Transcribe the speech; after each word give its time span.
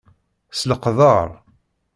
S 0.57 0.61
leqdeṛ! 0.69 1.29